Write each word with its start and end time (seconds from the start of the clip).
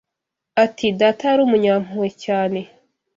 Ati 0.63 0.85
“Data 0.99 1.23
yari 1.29 1.41
umunyampuhwe 1.43 2.09
cyane 2.23 2.59